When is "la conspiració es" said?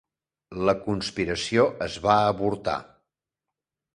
0.69-1.99